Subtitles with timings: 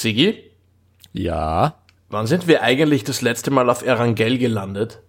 [0.00, 0.38] Sigi?
[1.12, 1.74] Ja.
[2.08, 5.02] Wann sind wir eigentlich das letzte Mal auf Erangel gelandet?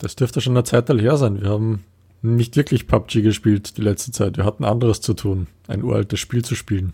[0.00, 1.40] Das dürfte schon eine Zeit her sein.
[1.40, 1.84] Wir haben
[2.20, 4.36] nicht wirklich PUBG gespielt die letzte Zeit.
[4.36, 6.92] Wir hatten anderes zu tun, ein uraltes Spiel zu spielen.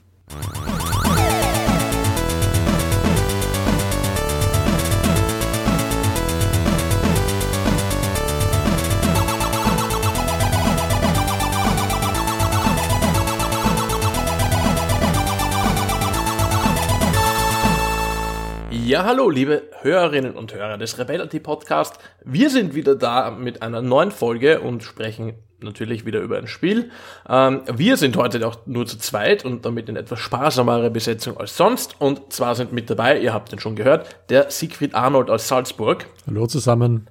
[18.85, 21.99] Ja, hallo, liebe Hörerinnen und Hörer des Rebellity Podcast.
[22.23, 26.91] Wir sind wieder da mit einer neuen Folge und sprechen natürlich wieder über ein Spiel.
[27.27, 31.57] Ähm, wir sind heute auch nur zu zweit und damit in etwas sparsamere Besetzung als
[31.57, 31.99] sonst.
[31.99, 36.05] Und zwar sind mit dabei, ihr habt den schon gehört, der Siegfried Arnold aus Salzburg.
[36.27, 37.09] Hallo zusammen.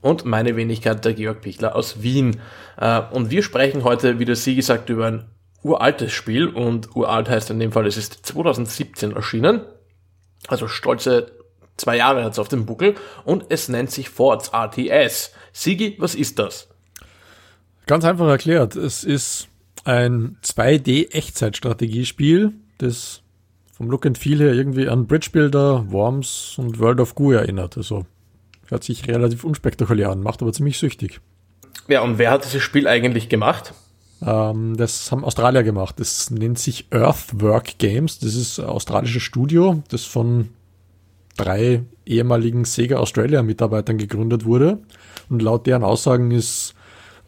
[0.00, 2.40] Und meine Wenigkeit, der Georg Pichler aus Wien.
[2.76, 5.24] Äh, und wir sprechen heute, wie der Sie gesagt, über ein
[5.64, 6.46] uraltes Spiel.
[6.46, 9.62] Und uralt heißt in dem Fall, es ist 2017 erschienen.
[10.48, 11.32] Also stolze
[11.76, 15.32] zwei Jahre hat es auf dem Buckel und es nennt sich Forts RTS.
[15.52, 16.68] Sigi, was ist das?
[17.86, 19.48] Ganz einfach erklärt, es ist
[19.84, 23.22] ein 2D-Echtzeitstrategiespiel, das
[23.72, 27.76] vom Look and Feel her irgendwie an Bridge Builder, Worms und World of Goo erinnert.
[27.76, 28.06] Also
[28.68, 31.20] hört sich relativ unspektakulär an, macht aber ziemlich süchtig.
[31.86, 33.72] Ja, und wer hat dieses Spiel eigentlich gemacht?
[34.22, 35.96] Ähm, das haben Australier gemacht.
[35.98, 38.18] Das nennt sich Earthwork Games.
[38.18, 40.50] Das ist ein australisches Studio, das von
[41.36, 44.78] drei ehemaligen Sega Australia Mitarbeitern gegründet wurde.
[45.28, 46.74] Und laut deren Aussagen ist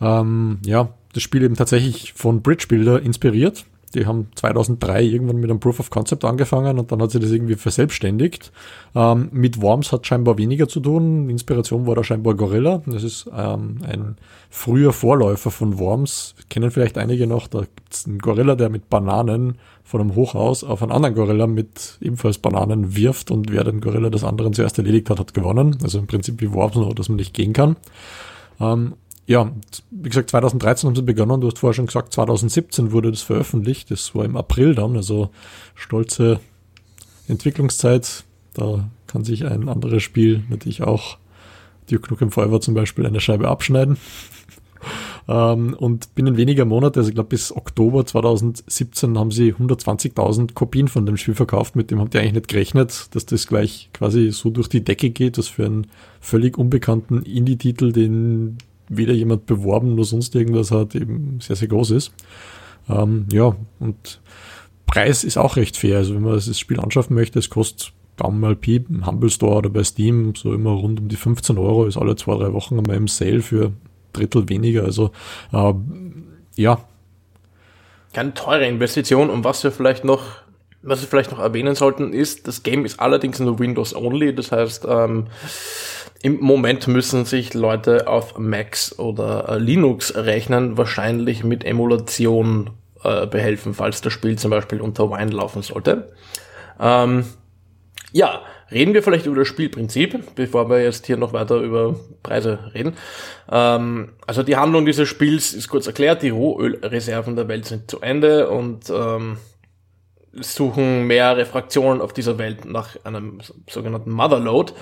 [0.00, 3.64] ähm, ja das Spiel eben tatsächlich von Bridge Builder inspiriert.
[3.94, 7.31] Die haben 2003 irgendwann mit einem Proof of Concept angefangen und dann hat sie das
[7.31, 8.53] irgendwie verselbstständigt.
[8.94, 11.31] Ähm, mit Worms hat scheinbar weniger zu tun.
[11.31, 12.83] Inspiration war da scheinbar Gorilla.
[12.86, 14.16] Das ist ähm, ein
[14.50, 16.34] früher Vorläufer von Worms.
[16.50, 17.47] Kennen vielleicht einige noch.
[17.47, 21.97] Da gibt's einen Gorilla, der mit Bananen von einem Hochhaus auf einen anderen Gorilla mit
[22.03, 25.78] ebenfalls Bananen wirft und wer den Gorilla des anderen zuerst erledigt hat, hat gewonnen.
[25.83, 27.77] Also im Prinzip wie Worms nur, dass man nicht gehen kann.
[28.61, 28.94] Ähm,
[29.28, 29.52] ja,
[29.90, 31.42] wie gesagt, 2013 haben sie begonnen.
[31.42, 33.91] Du hast vorher schon gesagt, 2017 wurde das veröffentlicht.
[33.91, 35.28] Das war im April dann, also
[35.75, 36.41] stolze
[37.28, 38.25] Entwicklungszeit.
[38.54, 41.19] Da kann sich ein anderes Spiel natürlich auch,
[41.91, 43.98] Duke Nukem Forever zum Beispiel, eine Scheibe abschneiden.
[45.28, 50.88] ähm, und binnen weniger Monate, also ich glaube bis Oktober 2017, haben sie 120.000 Kopien
[50.88, 51.76] von dem Spiel verkauft.
[51.76, 55.10] Mit dem habt ihr eigentlich nicht gerechnet, dass das gleich quasi so durch die Decke
[55.10, 55.88] geht, was für einen
[56.19, 58.56] völlig unbekannten Indie-Titel, den
[58.88, 62.12] weder jemand beworben noch sonst irgendwas hat, eben sehr, sehr groß ist.
[62.88, 64.21] Ähm, ja, und
[64.87, 65.99] Preis ist auch recht fair.
[65.99, 69.56] Also wenn man das Spiel anschaffen möchte, es kostet Daumen mal Pi im Humble Store
[69.56, 72.78] oder bei Steam so immer rund um die 15 Euro, ist alle zwei, drei Wochen
[72.78, 73.72] einmal im Sale für
[74.12, 74.84] Drittel weniger.
[74.84, 75.12] Also
[75.53, 75.72] äh,
[76.56, 76.81] ja.
[78.12, 80.22] Keine teure Investition und was wir vielleicht noch
[80.81, 84.34] was wir vielleicht noch erwähnen sollten, ist, das Game ist allerdings nur Windows only.
[84.34, 85.27] Das heißt, ähm,
[86.22, 92.70] im Moment müssen sich Leute auf Macs oder äh, Linux rechnen, wahrscheinlich mit Emulation
[93.04, 96.12] äh, behelfen, falls das Spiel zum Beispiel unter Wine laufen sollte.
[96.80, 97.24] Ähm,
[98.12, 102.58] ja, reden wir vielleicht über das Spielprinzip, bevor wir jetzt hier noch weiter über Preise
[102.74, 102.94] reden.
[103.50, 108.00] Ähm, also die Handlung dieses Spiels ist kurz erklärt, die Rohölreserven der Welt sind zu
[108.00, 109.38] Ende und ähm,
[110.41, 114.72] suchen mehrere Fraktionen auf dieser Welt nach einem sogenannten Motherload,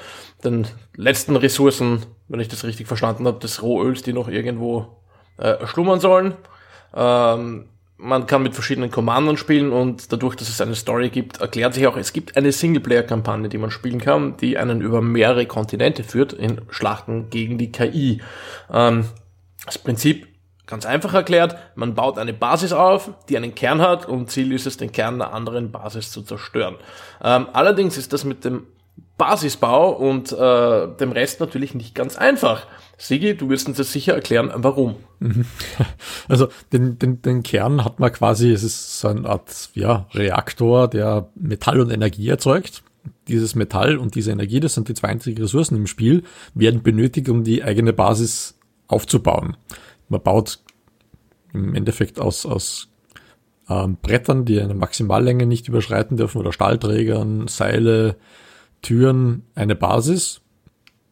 [0.44, 5.02] den letzten Ressourcen, wenn ich das richtig verstanden habe, des Rohöls, die noch irgendwo
[5.38, 6.34] äh, schlummern sollen.
[6.94, 7.68] Ähm,
[7.98, 11.86] man kann mit verschiedenen Commandern spielen und dadurch, dass es eine Story gibt, erklärt sich
[11.86, 16.32] auch, es gibt eine Singleplayer-Kampagne, die man spielen kann, die einen über mehrere Kontinente führt
[16.32, 18.20] in Schlachten gegen die KI.
[18.70, 19.06] Ähm,
[19.64, 20.28] das Prinzip
[20.66, 24.66] Ganz einfach erklärt, man baut eine Basis auf, die einen Kern hat und Ziel ist
[24.66, 26.74] es, den Kern einer anderen Basis zu zerstören.
[27.22, 28.66] Ähm, allerdings ist das mit dem
[29.16, 32.66] Basisbau und äh, dem Rest natürlich nicht ganz einfach.
[32.98, 34.96] Sigi, du wirst uns das sicher erklären, warum.
[35.20, 35.46] Mhm.
[36.28, 40.88] Also den, den, den Kern hat man quasi, es ist so eine Art ja, Reaktor,
[40.88, 42.82] der Metall und Energie erzeugt.
[43.28, 46.24] Dieses Metall und diese Energie, das sind die zwei einzigen Ressourcen im Spiel,
[46.54, 48.58] werden benötigt, um die eigene Basis
[48.88, 49.56] aufzubauen.
[50.08, 50.60] Man baut
[51.52, 52.88] im Endeffekt aus, aus
[53.68, 58.16] ähm, Brettern, die eine Maximallänge nicht überschreiten dürfen, oder Stahlträgern, Seile,
[58.82, 60.40] Türen, eine Basis,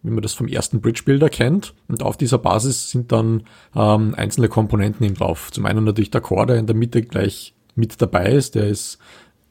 [0.03, 1.75] wie man das vom ersten Bridge Builder kennt.
[1.89, 3.45] Und auf dieser Basis sind dann
[3.75, 5.51] ähm, einzelne Komponenten eben drauf.
[5.51, 8.55] Zum einen natürlich der Core, der in der Mitte gleich mit dabei ist.
[8.55, 8.99] Der ist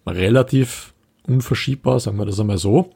[0.06, 0.94] relativ
[1.28, 2.92] unverschiebbar, sagen wir das einmal so.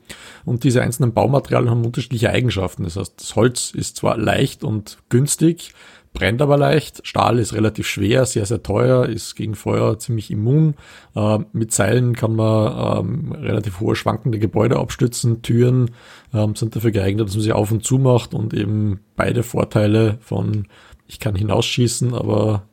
[0.46, 2.84] Und diese einzelnen Baumaterialien haben unterschiedliche Eigenschaften.
[2.84, 5.74] Das heißt, das Holz ist zwar leicht und günstig,
[6.18, 7.06] brennt aber leicht.
[7.06, 10.74] Stahl ist relativ schwer, sehr, sehr teuer, ist gegen Feuer ziemlich immun.
[11.16, 15.44] Äh, mit Seilen kann man ähm, relativ hohe schwankende Gebäude abstützen.
[15.44, 15.92] Türen
[16.34, 20.18] ähm, sind dafür geeignet, dass man sie auf und zu macht und eben beide Vorteile
[20.22, 20.68] von
[21.06, 22.64] ich kann hinausschießen, aber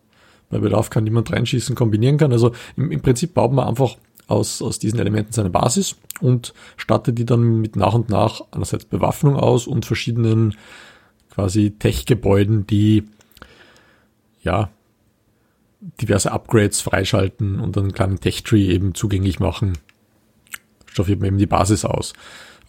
[0.49, 2.33] bei Bedarf kann niemand reinschießen, kombinieren kann.
[2.33, 7.19] Also im, im Prinzip baut man einfach aus, aus diesen Elementen seine Basis und stattet
[7.19, 10.55] die dann mit nach und nach einerseits Bewaffnung aus und verschiedenen
[11.35, 13.05] quasi Tech-Gebäuden, die
[14.45, 14.71] ja
[16.01, 19.75] diverse Upgrades freischalten und einen kleinen Tech-Tree eben zugänglich machen.
[20.87, 22.15] Staffiert man eben die Basis aus.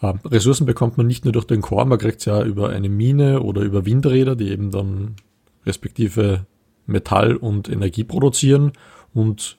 [0.02, 2.88] Äh, Ressourcen bekommt man nicht nur durch den Core, man kriegt es ja über eine
[2.88, 5.16] Mine oder über Windräder, die eben dann
[5.64, 6.46] respektive
[6.86, 8.72] Metall und Energie produzieren.
[9.14, 9.58] Und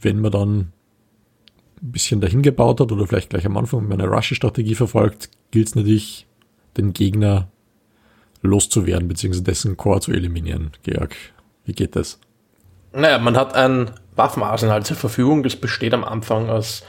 [0.00, 0.58] wenn man dann
[1.82, 5.74] ein bisschen dahin gebaut hat oder vielleicht gleich am Anfang eine Rush-Strategie verfolgt, gilt es
[5.74, 6.26] natürlich,
[6.76, 7.48] den Gegner
[8.42, 10.70] loszuwerden, beziehungsweise dessen Core zu eliminieren.
[10.82, 11.14] Georg,
[11.64, 12.18] wie geht das?
[12.92, 16.82] Naja, man hat ein Waffenarsenal zur Verfügung, das besteht am Anfang aus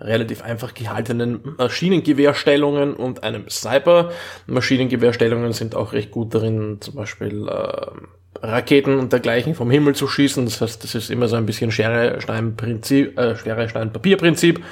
[0.00, 4.10] relativ einfach gehaltenen Maschinengewehrstellungen und einem Sniper.
[4.46, 10.08] Maschinengewehrstellungen sind auch recht gut darin, zum Beispiel äh, Raketen und dergleichen vom Himmel zu
[10.08, 10.44] schießen.
[10.44, 14.64] Das heißt, das ist immer so ein bisschen Schere-Stein-Prinzip, äh, Schere-Stein-Papier-Prinzip,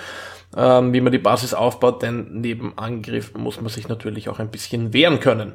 [0.56, 4.50] ähm, wie man die Basis aufbaut, denn neben Angriff muss man sich natürlich auch ein
[4.50, 5.52] bisschen wehren können.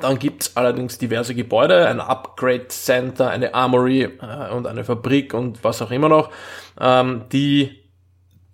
[0.00, 5.62] Dann gibt's allerdings diverse Gebäude, ein Upgrade Center, eine Armory äh, und eine Fabrik und
[5.62, 6.30] was auch immer noch,
[6.80, 7.82] ähm, die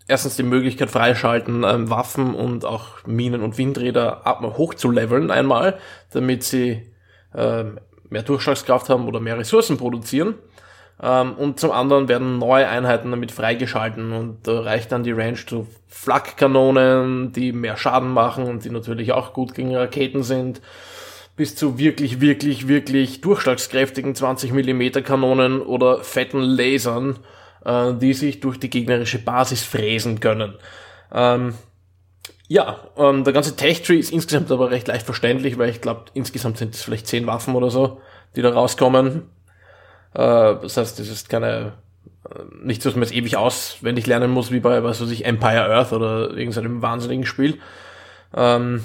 [0.08, 5.30] erstens die Möglichkeit freischalten, ähm, Waffen und auch Minen und Windräder ab, hoch zu leveln
[5.30, 5.78] einmal,
[6.12, 6.92] damit sie
[7.34, 7.78] ähm,
[8.08, 10.34] mehr Durchschlagskraft haben oder mehr Ressourcen produzieren.
[11.00, 15.36] Ähm, und zum anderen werden neue Einheiten damit freigeschalten und da reicht dann die Range
[15.36, 20.60] zu Flakkanonen, die mehr Schaden machen und die natürlich auch gut gegen Raketen sind,
[21.38, 27.20] bis zu wirklich, wirklich, wirklich durchschlagskräftigen 20 mm Kanonen oder fetten Lasern,
[27.64, 30.54] äh, die sich durch die gegnerische Basis fräsen können.
[31.12, 31.54] Ähm,
[32.48, 36.58] ja, ähm, der ganze Tech-Tree ist insgesamt aber recht leicht verständlich, weil ich glaube, insgesamt
[36.58, 38.00] sind es vielleicht zehn Waffen oder so,
[38.34, 39.30] die da rauskommen.
[40.14, 41.74] Äh, das heißt, es ist keine,
[42.28, 45.24] äh, nicht so, dass man es ewig auswendig lernen muss, wie bei, was weiß ich,
[45.24, 47.60] Empire Earth oder irgendeinem wahnsinnigen Spiel.
[48.34, 48.82] Ähm,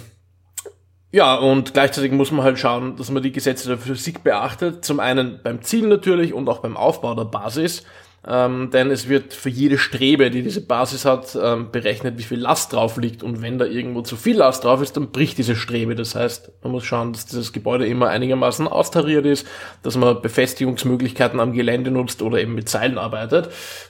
[1.14, 4.84] ja, und gleichzeitig muss man halt schauen, dass man die Gesetze der Physik beachtet.
[4.84, 7.84] Zum einen beim Ziel natürlich und auch beim Aufbau der Basis
[8.26, 12.40] ähm, denn es wird für jede Strebe, die diese Basis hat, ähm, berechnet, wie viel
[12.40, 13.22] Last drauf liegt.
[13.22, 15.94] Und wenn da irgendwo zu viel Last drauf ist, dann bricht diese Strebe.
[15.96, 19.46] Das heißt, man muss schauen, dass dieses Gebäude immer einigermaßen austariert ist,
[19.82, 23.50] dass man Befestigungsmöglichkeiten am Gelände nutzt oder eben mit Seilen arbeitet.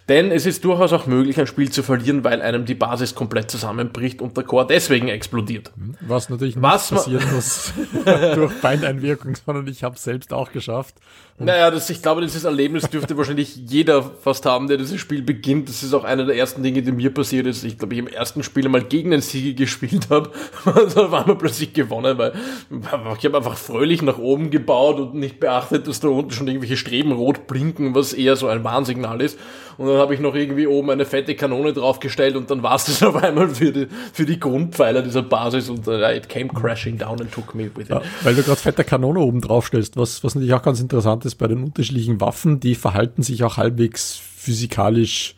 [0.09, 3.51] Denn es ist durchaus auch möglich, ein Spiel zu verlieren, weil einem die Basis komplett
[3.51, 5.71] zusammenbricht und der Core deswegen explodiert.
[6.01, 7.71] Was natürlich nicht Was passieren muss
[8.35, 10.95] durch Feindeinwirkung, sondern ich habe selbst auch geschafft.
[11.39, 15.67] Naja, das, ich glaube, dieses Erlebnis dürfte wahrscheinlich jeder fast haben, der dieses Spiel beginnt.
[15.67, 17.63] Das ist auch einer der ersten Dinge, die mir passiert ist.
[17.63, 20.31] Ich glaube, ich im ersten Spiel mal gegen den Sieger gespielt habe.
[20.65, 22.33] da war man plötzlich gewonnen, weil
[22.69, 26.77] ich habe einfach fröhlich nach oben gebaut und nicht beachtet, dass da unten schon irgendwelche
[26.77, 29.39] Streben rot blinken, was eher so ein Warnsignal ist.
[29.77, 32.85] Und dann habe ich noch irgendwie oben eine fette Kanone draufgestellt und dann war es
[32.85, 36.97] das auf einmal für die, für die Grundpfeiler dieser Basis und uh, it came crashing
[36.97, 37.89] down and took me with it.
[37.89, 41.35] Ja, weil du gerade fette Kanone oben draufstellst, was, was natürlich auch ganz interessant ist
[41.35, 45.35] bei den unterschiedlichen Waffen, die verhalten sich auch halbwegs physikalisch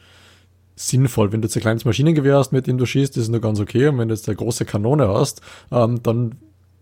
[0.76, 1.32] sinnvoll.
[1.32, 3.60] Wenn du jetzt ein kleines Maschinengewehr hast, mit dem du schießt, ist es nur ganz
[3.60, 3.88] okay.
[3.88, 6.36] Und wenn du jetzt eine große Kanone hast, ähm, dann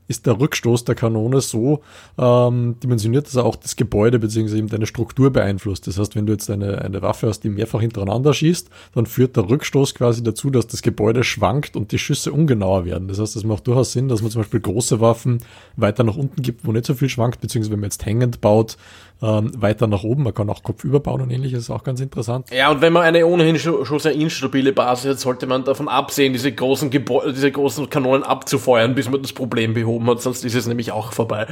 [0.08, 1.82] ist der Rückstoß der Kanone so
[2.18, 4.58] ähm, dimensioniert, dass er auch das Gebäude bzw.
[4.58, 5.88] eben deine Struktur beeinflusst.
[5.88, 9.36] Das heißt, wenn du jetzt eine, eine Waffe hast, die mehrfach hintereinander schießt, dann führt
[9.38, 13.08] der Rückstoß quasi dazu, dass das Gebäude schwankt und die Schüsse ungenauer werden.
[13.08, 15.40] Das heißt, das macht durchaus Sinn, dass man zum Beispiel große Waffen
[15.76, 18.78] weiter nach unten gibt, wo nicht so viel schwankt, beziehungsweise wenn man jetzt hängend baut,
[19.22, 20.24] ähm, weiter nach oben.
[20.24, 22.50] Man kann auch kopfüber bauen und ähnliches, ist auch ganz interessant.
[22.52, 26.34] Ja, und wenn man eine ohnehin schon, sehr instabile Basis hat, sollte man davon absehen,
[26.34, 30.56] diese großen Gebäude, diese großen Kanonen abzufeuern, bis man das Problem behoben hat, sonst ist
[30.56, 31.48] es nämlich auch vorbei.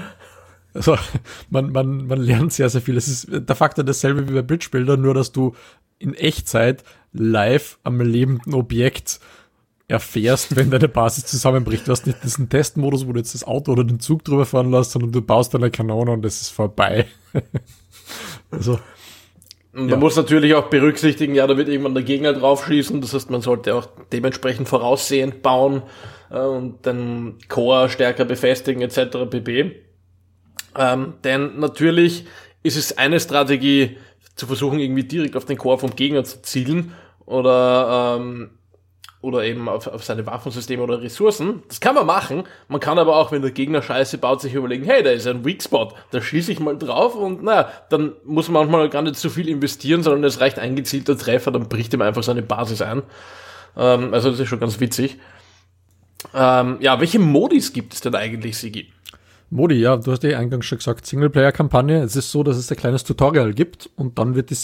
[0.73, 0.97] Also
[1.49, 2.97] man, man, man lernt sehr, sehr viel.
[2.97, 5.53] Es ist der Faktor dasselbe wie bei Bridge Builder, nur dass du
[5.99, 9.19] in Echtzeit live am lebenden Objekt
[9.91, 11.87] erfährst, wenn deine Basis zusammenbricht.
[11.87, 14.71] Du hast nicht diesen Testmodus, wo du jetzt das Auto oder den Zug drüber fahren
[14.71, 17.05] lässt, sondern du baust eine Kanone und es ist vorbei.
[18.51, 18.79] also.
[19.73, 19.95] Man ja.
[19.95, 22.99] muss natürlich auch berücksichtigen, ja, da wird irgendwann der Gegner draufschießen.
[22.99, 25.83] Das heißt, man sollte auch dementsprechend voraussehend bauen
[26.29, 29.29] äh, und den Core stärker befestigen etc.
[29.29, 29.75] pp.
[30.77, 32.25] Ähm, denn natürlich
[32.63, 33.97] ist es eine Strategie,
[34.35, 36.93] zu versuchen, irgendwie direkt auf den Core vom Gegner zu zielen
[37.25, 38.51] oder ähm,
[39.21, 41.63] oder eben auf, auf seine Waffensysteme oder Ressourcen.
[41.67, 42.43] Das kann man machen.
[42.67, 45.45] Man kann aber auch, wenn der Gegner Scheiße baut, sich überlegen, hey, da ist ein
[45.45, 49.15] Weak Spot, da schieße ich mal drauf und naja, dann muss man manchmal gar nicht
[49.15, 52.81] zu viel investieren, sondern es reicht ein gezielter Treffer, dann bricht ihm einfach seine Basis
[52.81, 53.03] ein.
[53.77, 55.19] Ähm, also das ist schon ganz witzig.
[56.33, 58.91] Ähm, ja, welche Modis gibt es denn eigentlich, Sigi?
[59.49, 62.01] Modi, ja, du hast ja eingangs schon gesagt, Singleplayer-Kampagne.
[62.01, 64.55] Es ist so, dass es ein kleines Tutorial gibt und dann wird die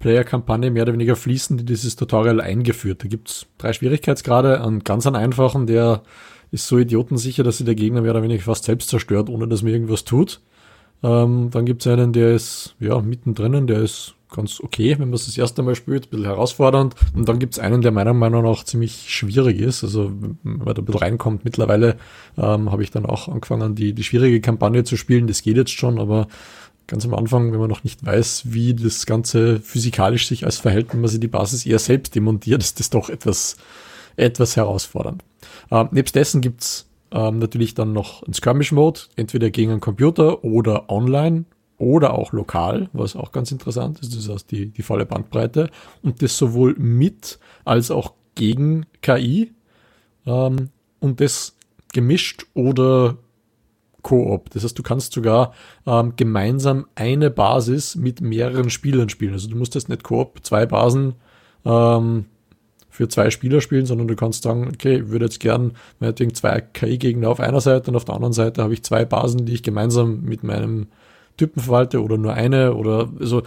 [0.00, 3.04] Singleplayer-Kampagne mehr oder weniger fließend in dieses Tutorial eingeführt.
[3.04, 4.62] Da gibt's drei Schwierigkeitsgrade.
[4.62, 6.02] Einen ganz einen einfachen, der
[6.50, 9.62] ist so idiotensicher, dass sich der Gegner mehr oder weniger fast selbst zerstört, ohne dass
[9.62, 10.40] man irgendwas tut.
[11.02, 15.26] Ähm, dann gibt's einen, der ist ja mittendrin, der ist ganz okay, wenn man es
[15.26, 16.94] das erste Mal spielt, ein bisschen herausfordernd.
[17.14, 19.82] Und dann gibt's einen, der meiner Meinung nach ziemlich schwierig ist.
[19.82, 21.96] Also wenn man da ein bisschen reinkommt, mittlerweile
[22.36, 25.26] ähm, habe ich dann auch angefangen, die, die schwierige Kampagne zu spielen.
[25.26, 26.28] Das geht jetzt schon, aber
[26.90, 30.92] ganz am Anfang, wenn man noch nicht weiß, wie das Ganze physikalisch sich als verhält,
[30.92, 33.56] wenn man sich die Basis eher selbst demontiert, ist das doch etwas,
[34.16, 35.24] etwas herausfordernd.
[35.70, 40.90] Ähm, nebst dessen gibt's ähm, natürlich dann noch ein Skirmish-Mode, entweder gegen einen Computer oder
[40.90, 41.44] online
[41.78, 44.14] oder auch lokal, was auch ganz interessant ist.
[44.14, 45.70] Das heißt, die, die volle Bandbreite
[46.02, 49.52] und das sowohl mit als auch gegen KI
[50.26, 50.68] ähm,
[50.98, 51.56] und das
[51.92, 53.16] gemischt oder
[54.02, 54.50] Koop.
[54.50, 55.52] Das heißt, du kannst sogar
[55.86, 59.32] ähm, gemeinsam eine Basis mit mehreren Spielern spielen.
[59.32, 61.14] Also du musst jetzt nicht Koop zwei Basen
[61.64, 62.26] ähm,
[62.88, 66.60] für zwei Spieler spielen, sondern du kannst sagen, okay, ich würde jetzt gern meinetwegen zwei
[66.60, 69.62] KI-Gegner auf einer Seite und auf der anderen Seite habe ich zwei Basen, die ich
[69.62, 70.88] gemeinsam mit meinem
[71.36, 73.42] Typen verwalte oder nur eine oder so.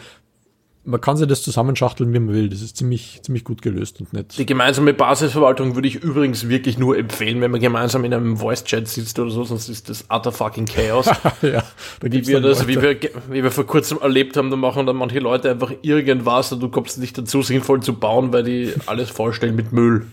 [0.85, 2.49] Man kann sich das zusammenschachteln, wie man will.
[2.49, 4.37] Das ist ziemlich, ziemlich gut gelöst und nett.
[4.37, 8.87] Die gemeinsame Basisverwaltung würde ich übrigens wirklich nur empfehlen, wenn man gemeinsam in einem Voice-Chat
[8.87, 11.05] sitzt oder so, sonst ist das utter fucking Chaos.
[11.41, 11.63] ja,
[12.01, 12.99] wie wir das, wie wir,
[13.29, 16.69] wie wir vor kurzem erlebt haben, da machen dann manche Leute einfach irgendwas und du
[16.69, 20.07] kommst nicht dazu, sinnvoll zu bauen, weil die alles vollstellen mit Müll.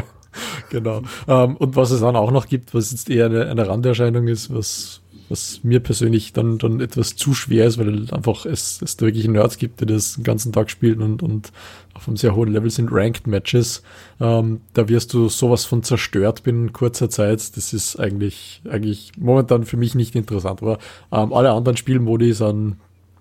[0.70, 1.02] genau.
[1.28, 4.54] Ähm, und was es dann auch noch gibt, was jetzt eher eine, eine Randerscheinung ist,
[4.54, 9.06] was, was mir persönlich dann, dann etwas zu schwer ist, weil einfach es, es da
[9.06, 11.52] wirklich Nerds gibt, die das den ganzen Tag spielen und, und
[11.94, 13.82] auf einem sehr hohen Level sind Ranked Matches.
[14.20, 17.56] Ähm, da wirst du sowas von zerstört binnen kurzer Zeit.
[17.56, 20.62] Das ist eigentlich, eigentlich momentan für mich nicht interessant.
[20.62, 20.78] Aber
[21.12, 22.76] ähm, alle anderen Spielmodi sind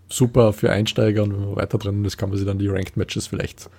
[0.10, 2.98] super für Einsteiger und wenn man weiter drin ist, kann man sich dann die Ranked
[2.98, 3.70] Matches vielleicht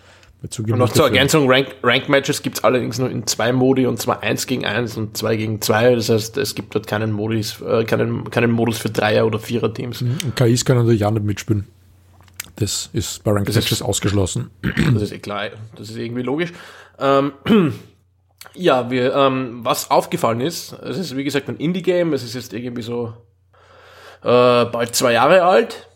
[0.42, 4.00] und noch zur Ergänzung, Rank, Rank Matches gibt es allerdings nur in zwei Modi und
[4.00, 5.94] zwar eins gegen eins und zwei gegen zwei.
[5.94, 10.00] Das heißt, es gibt dort keinen Modus, äh, keinen, keinen Modus für Dreier- oder Vierer-Teams.
[10.00, 10.18] Mhm.
[10.24, 11.66] Und KIs können natürlich auch nicht mitspielen.
[12.56, 14.50] Das ist bei Rank das Matches ist, ausgeschlossen.
[14.92, 16.52] Das ist eh klar, das ist irgendwie logisch.
[16.98, 17.32] Ähm,
[18.54, 22.54] ja, wir, ähm, was aufgefallen ist, es ist wie gesagt ein Indie-Game, es ist jetzt
[22.54, 23.12] irgendwie so
[24.22, 25.89] äh, bald zwei Jahre alt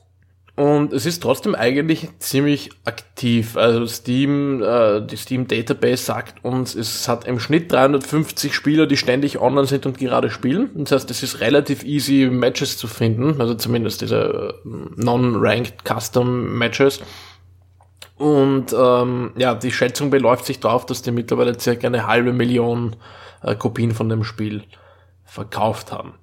[0.57, 3.57] und es ist trotzdem eigentlich ziemlich aktiv.
[3.57, 8.97] Also Steam, äh, die Steam Database sagt uns, es hat im Schnitt 350 Spieler, die
[8.97, 10.71] ständig online sind und gerade spielen.
[10.75, 13.41] Das heißt, es ist relativ easy, Matches zu finden.
[13.41, 17.01] Also zumindest diese äh, non-ranked Custom Matches.
[18.17, 22.95] Und ähm, ja, die Schätzung beläuft sich darauf, dass die mittlerweile circa eine halbe Million
[23.43, 24.63] äh, Kopien von dem Spiel
[25.25, 26.15] verkauft haben.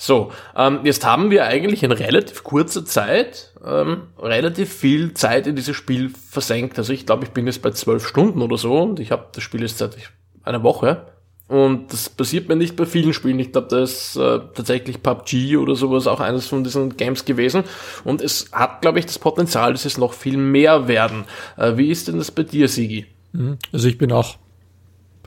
[0.00, 5.56] So, ähm, jetzt haben wir eigentlich in relativ kurzer Zeit ähm, relativ viel Zeit in
[5.56, 6.78] dieses Spiel versenkt.
[6.78, 9.42] Also ich glaube, ich bin jetzt bei zwölf Stunden oder so und ich habe das
[9.42, 9.96] Spiel jetzt seit
[10.44, 11.08] einer Woche.
[11.48, 13.40] Und das passiert mir nicht bei vielen Spielen.
[13.40, 17.64] Ich glaube, da ist äh, tatsächlich PUBG oder sowas auch eines von diesen Games gewesen.
[18.04, 21.24] Und es hat, glaube ich, das Potenzial, dass es noch viel mehr werden.
[21.56, 23.06] Äh, wie ist denn das bei dir, Sigi?
[23.32, 23.58] Mhm.
[23.72, 24.36] Also ich bin auch,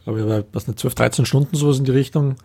[0.05, 2.35] glaube ich, bei was nicht, 12, 13 Stunden sowas in die Richtung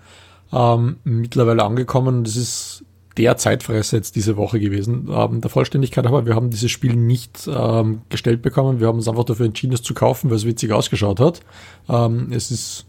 [0.52, 2.24] ähm, mittlerweile angekommen.
[2.24, 2.84] Das ist
[3.16, 5.08] der Zeitfresser jetzt diese Woche gewesen.
[5.10, 8.80] Ähm, der Vollständigkeit aber, wir haben dieses Spiel nicht ähm, gestellt bekommen.
[8.80, 11.40] Wir haben uns einfach dafür entschieden, es zu kaufen, weil es witzig ausgeschaut hat.
[11.88, 12.86] Ähm, es ist,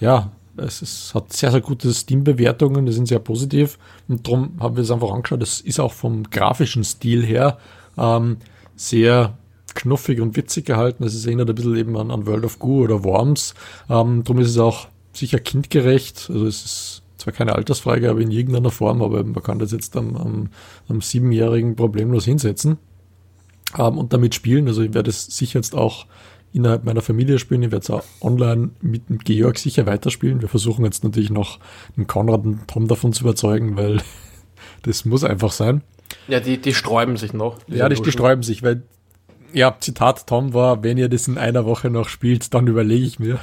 [0.00, 4.76] ja, es ist, hat sehr, sehr gute Steam-Bewertungen, die sind sehr positiv und darum haben
[4.76, 5.42] wir es einfach angeschaut.
[5.42, 7.58] Es ist auch vom grafischen Stil her
[7.96, 8.38] ähm,
[8.76, 9.36] sehr
[9.74, 11.04] knuffig und witzig gehalten.
[11.04, 13.54] Es erinnert ein bisschen eben an, an World of Goo oder Worms.
[13.88, 16.28] Ähm, darum ist es auch sicher kindgerecht.
[16.32, 20.16] Also es ist zwar keine Altersfreigabe in irgendeiner Form, aber man kann das jetzt am,
[20.16, 20.50] am,
[20.88, 22.78] am Siebenjährigen problemlos hinsetzen
[23.78, 24.66] ähm, und damit spielen.
[24.66, 26.06] Also ich werde es sicher jetzt auch
[26.52, 27.62] innerhalb meiner Familie spielen.
[27.62, 30.42] Ich werde es auch online mit dem Georg sicher weiterspielen.
[30.42, 31.58] Wir versuchen jetzt natürlich noch
[31.96, 34.02] den Konrad und Tom davon zu überzeugen, weil
[34.82, 35.82] das muss einfach sein.
[36.28, 37.58] Ja, die, die sträuben sich noch.
[37.68, 38.82] Ja, die, die sträuben sich, weil
[39.52, 43.18] ja, Zitat Tom war, wenn ihr das in einer Woche noch spielt, dann überlege ich
[43.18, 43.38] mir.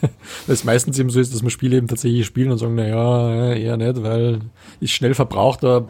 [0.00, 2.86] weil es meistens eben so ist, dass man Spiele eben tatsächlich spielen und sagen, na
[2.86, 4.40] ja, eher nicht, weil
[4.80, 5.88] ist schnell verbraucht, aber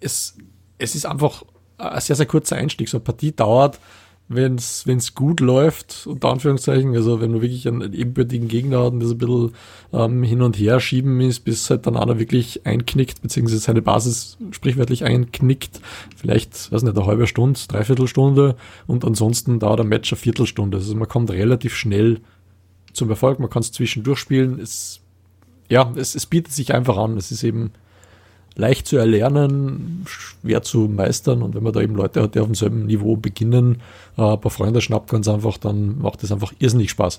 [0.00, 0.36] es,
[0.78, 1.44] es ist einfach
[1.78, 2.88] ein sehr, sehr kurzer Einstieg.
[2.88, 3.78] So eine Partie dauert
[4.32, 9.00] wenn es gut läuft, unter Anführungszeichen, also wenn man wirklich einen ebenbürtigen Gegner hat und
[9.00, 9.52] das ein bisschen
[9.92, 14.38] ähm, hin und her schieben ist, bis halt dann einer wirklich einknickt, beziehungsweise seine Basis
[14.52, 15.80] sprichwörtlich einknickt,
[16.16, 18.54] vielleicht, weiß nicht, eine halbe Stunde, dreiviertel Stunde
[18.86, 20.76] und ansonsten dauert ein Match eine Viertelstunde.
[20.76, 22.20] Also man kommt relativ schnell
[22.92, 24.60] zum Erfolg, man kann es zwischendurch spielen.
[24.60, 25.00] Es,
[25.68, 27.16] ja, es, es bietet sich einfach an.
[27.16, 27.72] Es ist eben
[28.60, 32.46] leicht zu erlernen, schwer zu meistern und wenn man da eben Leute hat, die auf
[32.46, 33.80] demselben Niveau beginnen,
[34.16, 37.18] äh, ein paar Freunde schnappt ganz einfach, dann macht das einfach irrsinnig Spaß.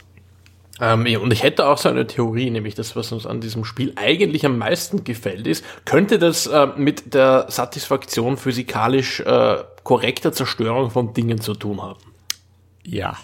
[0.79, 3.65] Ähm, ja, und ich hätte auch so eine Theorie, nämlich das, was uns an diesem
[3.65, 10.31] Spiel eigentlich am meisten gefällt, ist, könnte das äh, mit der Satisfaktion physikalisch äh, korrekter
[10.31, 11.99] Zerstörung von Dingen zu tun haben?
[12.83, 13.15] Ja.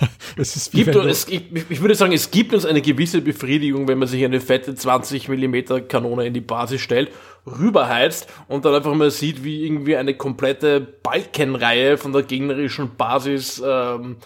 [0.36, 3.98] es ist gibt es, ich, ich, würde sagen, es gibt uns eine gewisse Befriedigung, wenn
[3.98, 7.10] man sich eine fette 20 mm Kanone in die Basis stellt,
[7.46, 13.62] rüberheizt und dann einfach mal sieht, wie irgendwie eine komplette Balkenreihe von der gegnerischen Basis
[13.64, 14.16] ähm,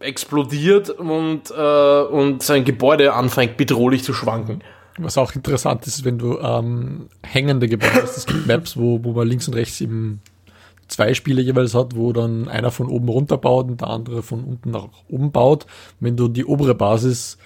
[0.00, 4.62] explodiert und, äh, und sein Gebäude anfängt bedrohlich zu schwanken.
[4.98, 9.12] Was auch interessant ist, wenn du ähm, hängende Gebäude hast, es gibt Maps, wo, wo
[9.12, 10.20] man links und rechts eben
[10.88, 14.44] zwei Spiele jeweils hat, wo dann einer von oben runter baut und der andere von
[14.44, 15.66] unten nach oben baut.
[16.00, 17.36] Wenn du die obere Basis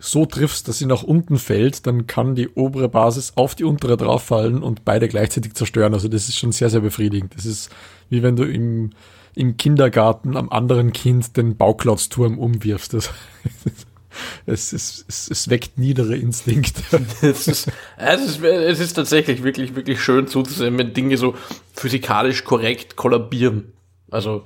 [0.00, 3.96] so triffst, dass sie nach unten fällt, dann kann die obere Basis auf die untere
[3.96, 5.92] drauffallen und beide gleichzeitig zerstören.
[5.92, 7.34] Also das ist schon sehr, sehr befriedigend.
[7.36, 7.70] Das ist
[8.08, 8.90] wie wenn du im,
[9.34, 12.94] im Kindergarten am anderen Kind den Bauklotzturm umwirfst.
[12.94, 13.10] Das,
[14.46, 16.82] es, es, es, es weckt niedere Instinkte.
[17.22, 21.34] es, ist, es, ist, es ist tatsächlich wirklich, wirklich schön zuzusehen, wenn Dinge so
[21.74, 23.72] physikalisch korrekt kollabieren.
[24.10, 24.44] Also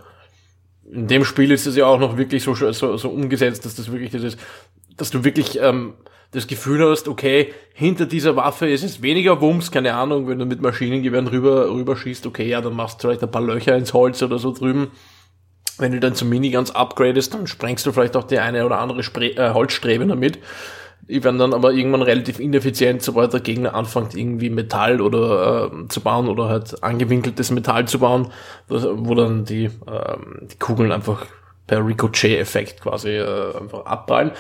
[0.90, 3.90] in dem Spiel ist es ja auch noch wirklich so, so, so umgesetzt, dass das
[3.90, 4.38] wirklich das ist,
[4.97, 5.95] dass du wirklich ähm,
[6.31, 10.47] das Gefühl hast, okay, hinter dieser Waffe ist es weniger Wumms, keine Ahnung, wenn du
[10.47, 13.93] mit Maschinengewehren rüber, rüber schießt, okay, ja, dann machst du vielleicht ein paar Löcher ins
[13.93, 14.91] Holz oder so drüben
[15.79, 19.03] wenn du dann zum Miniguns upgradest, dann sprengst du vielleicht auch die eine oder andere
[19.03, 20.39] Spre äh, Holzstrebe damit.
[21.09, 25.89] Die werden dann aber irgendwann relativ ineffizient, sobald der Gegner anfängt, irgendwie Metall oder äh,
[25.89, 28.29] zu bauen oder halt angewinkeltes Metall zu bauen,
[28.69, 30.17] wo dann die, äh,
[30.51, 31.27] die Kugeln einfach
[31.67, 34.31] per Ricochet-Effekt quasi äh, einfach abprallen.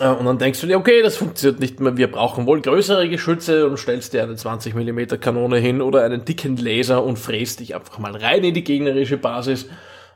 [0.00, 3.08] Äh, und dann denkst du dir, okay, das funktioniert nicht mehr, wir brauchen wohl größere
[3.08, 7.60] Geschütze und stellst dir eine 20 mm Kanone hin oder einen dicken Laser und fräst
[7.60, 9.66] dich einfach mal rein in die gegnerische Basis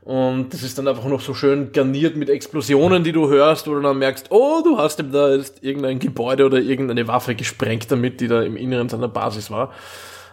[0.08, 3.74] und das ist dann einfach noch so schön garniert mit Explosionen, die du hörst, wo
[3.74, 7.90] du dann merkst, oh, du hast ihm da jetzt irgendein Gebäude oder irgendeine Waffe gesprengt
[7.92, 9.70] damit, die da im Inneren seiner Basis war.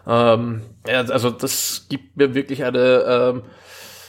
[0.08, 3.42] Ähm, also das gibt mir wirklich eine ähm,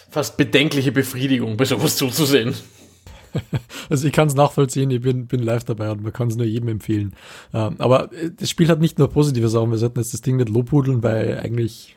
[0.09, 2.55] fast bedenkliche Befriedigung, bei sowas zuzusehen.
[3.89, 6.47] Also ich kann es nachvollziehen, ich bin, bin live dabei und man kann es nur
[6.47, 7.15] jedem empfehlen.
[7.55, 10.37] Ähm, aber äh, das Spiel hat nicht nur positive Sachen, wir sollten jetzt das Ding
[10.37, 11.95] nicht lobhudeln, weil eigentlich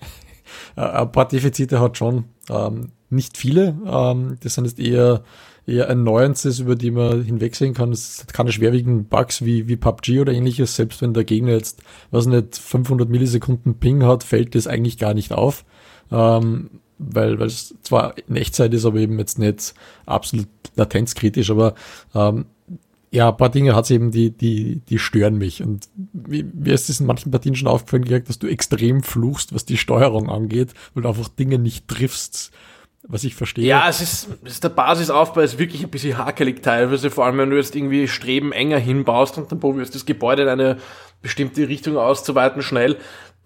[0.76, 2.26] äh, ein paar Defizite hat schon.
[2.50, 3.76] Ähm, nicht viele.
[3.86, 5.24] Ähm, das sind jetzt eher,
[5.66, 7.92] eher Annoyances, über die man hinwegsehen kann.
[7.92, 10.76] Es hat keine schwerwiegenden Bugs wie, wie PUBG oder ähnliches.
[10.76, 15.14] Selbst wenn der Gegner jetzt, was nicht, 500 Millisekunden Ping hat, fällt das eigentlich gar
[15.14, 15.66] nicht auf.
[17.00, 19.74] Weil, weil es zwar in Echtzeit ist, aber eben jetzt nicht
[20.06, 21.74] absolut latenzkritisch, aber
[22.14, 22.46] ähm,
[23.12, 25.64] ja, ein paar Dinge hat's eben, die, die, die stören mich.
[25.64, 29.66] Und wie, mir ist es in manchen Partien schon aufgefallen, dass du extrem fluchst, was
[29.66, 32.52] die Steuerung angeht, weil du einfach Dinge nicht triffst
[33.08, 33.66] was ich verstehe.
[33.66, 37.38] Ja, es ist, es ist der Basisaufbau ist wirklich ein bisschen hakelig teilweise, vor allem
[37.38, 40.78] wenn du jetzt irgendwie Streben enger hinbaust und dann probierst das Gebäude in eine
[41.22, 42.98] bestimmte Richtung auszuweiten schnell,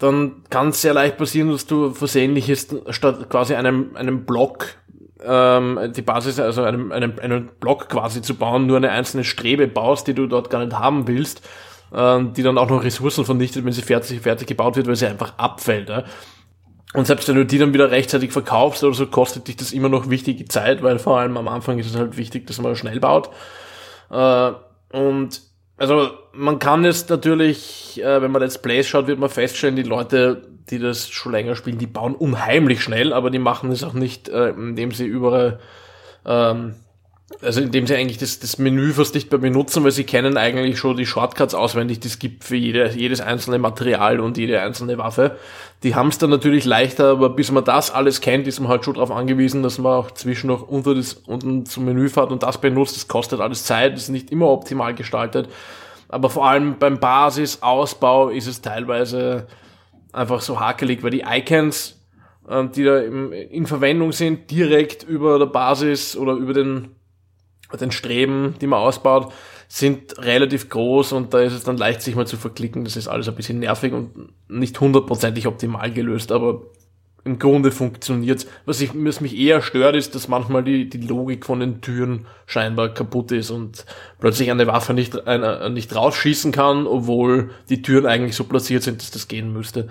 [0.03, 4.75] dann kann es sehr leicht passieren, dass du versehentlich ist, statt quasi einem, einem Block
[5.23, 9.67] ähm, die Basis, also einem, einem, einen Block quasi zu bauen, nur eine einzelne Strebe
[9.67, 11.41] baust, die du dort gar nicht haben willst,
[11.93, 15.07] ähm, die dann auch noch Ressourcen vernichtet, wenn sie fertig, fertig gebaut wird, weil sie
[15.07, 15.87] einfach abfällt.
[15.87, 16.03] Ja?
[16.93, 19.87] Und selbst wenn du die dann wieder rechtzeitig verkaufst oder so, kostet dich das immer
[19.87, 22.99] noch wichtige Zeit, weil vor allem am Anfang ist es halt wichtig, dass man schnell
[22.99, 23.29] baut.
[24.11, 24.51] Äh,
[24.91, 25.41] und
[25.77, 29.83] also man kann es natürlich, äh, wenn man Let's Plays schaut, wird man feststellen, die
[29.83, 33.93] Leute, die das schon länger spielen, die bauen unheimlich schnell, aber die machen es auch
[33.93, 35.59] nicht, äh, indem sie überall
[36.25, 36.75] ähm,
[37.41, 40.77] also indem sie eigentlich das, das Menü fast nicht mehr benutzen, weil sie kennen eigentlich
[40.77, 44.97] schon die Shortcuts auswendig, die es gibt für jede, jedes einzelne Material und jede einzelne
[44.97, 45.37] Waffe.
[45.83, 48.85] Die haben es dann natürlich leichter, aber bis man das alles kennt, ist man halt
[48.85, 52.43] schon darauf angewiesen, dass man auch zwischen noch unter das, unten zum Menü fährt und
[52.43, 52.95] das benutzt.
[52.95, 55.49] Das kostet alles Zeit, ist nicht immer optimal gestaltet.
[56.07, 59.47] Aber vor allem beim Basisausbau ist es teilweise
[60.11, 61.99] einfach so hakelig, weil die Icons,
[62.47, 66.95] ähm, die da in Verwendung sind, direkt über der Basis oder über den
[67.81, 69.33] den Streben, die man ausbaut,
[69.67, 72.83] sind relativ groß und da ist es dann leicht, sich mal zu verklicken.
[72.83, 76.61] Das ist alles ein bisschen nervig und nicht hundertprozentig optimal gelöst, aber
[77.25, 78.45] im Grunde funktioniert.
[78.65, 82.25] Was, ich, was mich eher stört, ist, dass manchmal die, die Logik von den Türen
[82.45, 83.85] scheinbar kaputt ist und
[84.19, 89.01] plötzlich eine Waffe nicht, eine, nicht rausschießen kann, obwohl die Türen eigentlich so platziert sind,
[89.01, 89.89] dass das gehen müsste.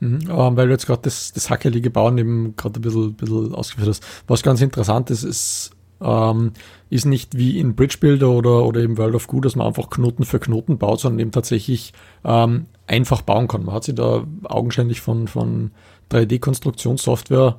[0.00, 3.88] Mhm, weil du jetzt gerade das, das hackelige Bauen eben gerade ein bisschen, bisschen ausgeführt
[3.88, 4.04] hast.
[4.26, 5.70] Was ganz interessant ist, ist,
[6.04, 6.52] ähm,
[6.90, 9.90] ist nicht wie in Bridge Builder oder, oder eben World of Goo, dass man einfach
[9.90, 11.92] Knoten für Knoten baut, sondern eben tatsächlich
[12.24, 13.64] ähm, einfach bauen kann.
[13.64, 15.70] Man hat sich da augenscheinlich von, von
[16.12, 17.56] 3D-Konstruktionssoftware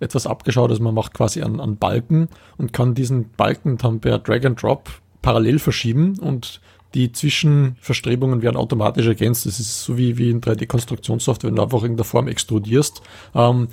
[0.00, 0.70] etwas abgeschaut.
[0.70, 4.62] Also man macht quasi einen, einen Balken und kann diesen Balken dann per Drag and
[4.62, 4.90] Drop
[5.22, 6.60] parallel verschieben und
[6.94, 9.44] die Zwischenverstrebungen werden automatisch ergänzt.
[9.44, 13.02] Das ist so wie, wie in 3D-Konstruktionssoftware, wenn du einfach in der Form extrudierst,
[13.34, 13.68] ähm,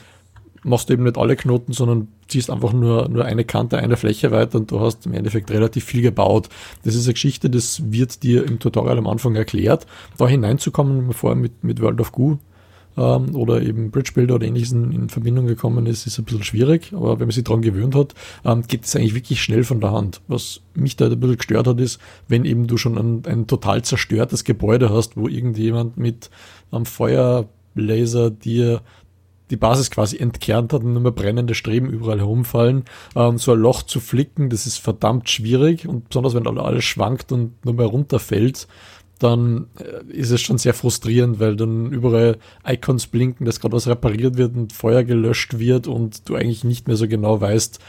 [0.66, 4.32] machst du eben nicht alle Knoten, sondern ziehst einfach nur, nur eine Kante, eine Fläche
[4.32, 6.50] weiter und du hast im Endeffekt relativ viel gebaut.
[6.84, 9.86] Das ist eine Geschichte, das wird dir im Tutorial am Anfang erklärt.
[10.18, 12.40] Da hineinzukommen, vorher mit, mit World of Goo
[12.98, 16.44] ähm, oder eben Bridge Builder oder ähnliches in, in, Verbindung gekommen ist, ist ein bisschen
[16.44, 16.94] schwierig.
[16.94, 19.92] Aber wenn man sich daran gewöhnt hat, ähm, geht es eigentlich wirklich schnell von der
[19.92, 20.22] Hand.
[20.28, 23.84] Was mich da ein bisschen gestört hat, ist, wenn eben du schon ein, ein total
[23.84, 26.30] zerstörtes Gebäude hast, wo irgendjemand mit
[26.72, 28.82] einem Feuerlaser dir
[29.50, 32.86] die Basis quasi entkernt hat und nur mehr brennende Streben überall herumfallen.
[33.16, 37.32] Ähm, so ein Loch zu flicken, das ist verdammt schwierig und besonders wenn alles schwankt
[37.32, 38.68] und nur mehr runterfällt,
[39.20, 43.88] dann äh, ist es schon sehr frustrierend, weil dann überall Icons blinken, dass gerade was
[43.88, 47.80] repariert wird und Feuer gelöscht wird und du eigentlich nicht mehr so genau weißt,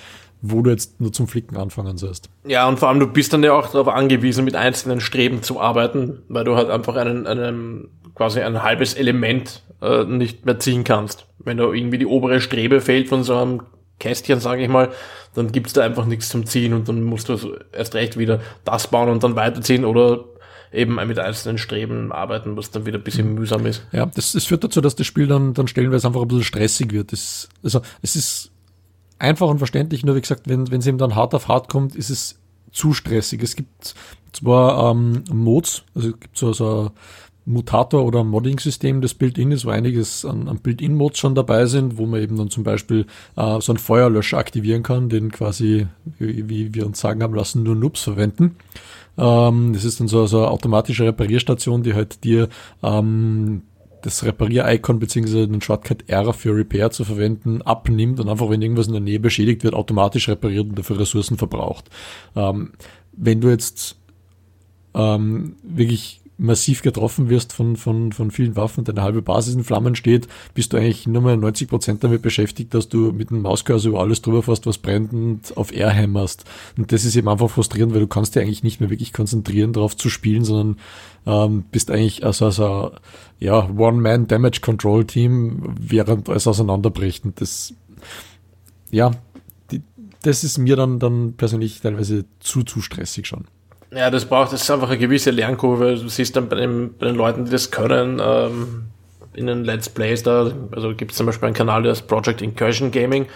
[0.43, 2.29] wo du jetzt nur zum Flicken anfangen sollst.
[2.47, 5.61] Ja, und vor allem du bist dann ja auch darauf angewiesen, mit einzelnen Streben zu
[5.61, 10.85] arbeiten, weil du halt einfach einen, einen quasi ein halbes Element äh, nicht mehr ziehen
[10.85, 11.27] kannst.
[11.47, 13.63] Wenn da irgendwie die obere Strebe fehlt von so einem
[13.99, 14.91] Kästchen, sage ich mal,
[15.35, 18.89] dann gibt's da einfach nichts zum Ziehen und dann musst du erst recht wieder das
[18.89, 20.25] bauen und dann weiterziehen oder
[20.73, 23.87] eben mit einzelnen Streben arbeiten, was dann wieder ein bisschen mühsam ist.
[23.93, 26.93] Ja, das, das führt dazu, dass das Spiel dann, dann stellenweise einfach ein bisschen stressig
[26.93, 27.13] wird.
[27.13, 28.51] Das, also es ist
[29.19, 31.97] einfach und verständlich, nur wie gesagt, wenn wenn es eben dann hart auf hart kommt,
[31.97, 32.39] ist es
[32.73, 33.43] zu stressig.
[33.43, 33.95] Es gibt
[34.33, 36.91] zwar ähm, Mods, also es gibt so, so
[37.47, 42.05] Mutator oder Modding-System, das Build-In ist, wo einiges an, an Build-In-Mods schon dabei sind, wo
[42.05, 43.07] man eben dann zum Beispiel
[43.37, 45.87] äh, so einen Feuerlöscher aktivieren kann, den quasi,
[46.19, 48.57] wie, wie wir uns sagen haben lassen, nur Noobs verwenden.
[49.17, 52.49] Ähm, das ist dann so, so eine automatische Reparierstation, die halt dir
[52.83, 53.63] ähm,
[54.03, 58.89] das Reparier-Icon beziehungsweise den Shortcut R für Repair zu verwenden abnimmt und einfach, wenn irgendwas
[58.89, 61.91] in der Nähe beschädigt wird, automatisch repariert und dafür Ressourcen verbraucht.
[62.35, 62.73] Ähm,
[63.13, 63.97] wenn du jetzt
[64.95, 69.95] ähm, wirklich massiv getroffen wirst von, von, von vielen Waffen, deine halbe Basis in Flammen
[69.95, 73.91] steht, bist du eigentlich nur mal 90 Prozent damit beschäftigt, dass du mit dem Mauscursor
[73.91, 76.45] über alles drüber fährst, was brennt und auf R hämmerst.
[76.77, 79.73] Und das ist eben einfach frustrierend, weil du kannst dir eigentlich nicht mehr wirklich konzentrieren,
[79.73, 80.79] darauf zu spielen, sondern
[81.27, 82.93] ähm, bist eigentlich also, also
[83.39, 87.25] ja, One-Man-Damage-Control-Team, während alles auseinanderbricht.
[87.25, 87.73] Und das,
[88.91, 89.13] ja,
[89.71, 89.83] die,
[90.23, 93.47] das ist mir dann, dann persönlich teilweise zu, zu stressig schon.
[93.91, 95.97] Ja, das braucht, das ist einfach eine gewisse Lernkurve.
[95.97, 98.87] Du siehst dann bei, dem, bei den Leuten, die das können, ähm,
[99.35, 102.43] in den Let's Plays da, also gibt es zum Beispiel einen Kanal, der ist Project
[102.43, 103.27] Incursion Gaming,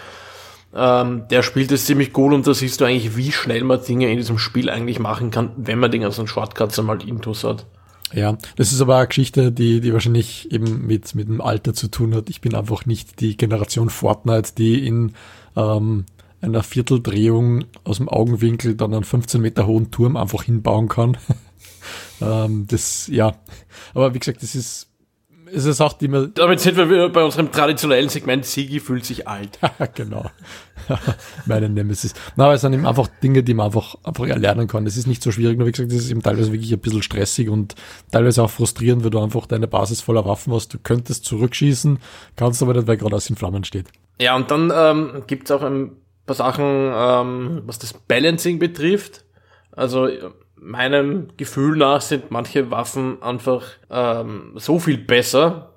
[0.75, 4.09] ähm, der spielt es ziemlich gut und da siehst du eigentlich, wie schnell man Dinge
[4.09, 7.65] in diesem Spiel eigentlich machen kann, wenn man den ganzen Shortcuts einmal intus hat.
[8.13, 11.87] Ja, das ist aber eine Geschichte, die, die wahrscheinlich eben mit, mit dem Alter zu
[11.87, 12.29] tun hat.
[12.29, 15.13] Ich bin einfach nicht die Generation Fortnite, die in
[15.55, 16.05] ähm,
[16.41, 21.17] einer Vierteldrehung aus dem Augenwinkel dann einen 15 Meter hohen Turm einfach hinbauen kann.
[22.21, 23.35] ähm, das, ja.
[23.93, 24.87] Aber wie gesagt, das ist,
[25.53, 26.33] es ist auch die man.
[26.33, 29.59] Damit sind wir wieder bei unserem traditionellen Segment, Sigi fühlt sich alt.
[29.95, 30.29] genau.
[31.45, 32.13] Meine Nemesis.
[32.35, 34.87] Na, aber es sind eben einfach Dinge, die man einfach, einfach erlernen kann.
[34.87, 37.03] Es ist nicht so schwierig, nur wie gesagt, es ist eben teilweise wirklich ein bisschen
[37.03, 37.75] stressig und
[38.11, 40.73] teilweise auch frustrierend, weil du einfach deine Basis voller Waffen hast.
[40.73, 41.99] Du könntest zurückschießen,
[42.35, 43.87] kannst aber nicht, weil gerade aus in Flammen steht.
[44.19, 45.91] Ja, und dann ähm, gibt es auch ein
[46.25, 49.23] paar Sachen, ähm, was das Balancing betrifft.
[49.71, 50.09] Also
[50.55, 55.71] meinem Gefühl nach sind manche Waffen einfach ähm, so viel besser,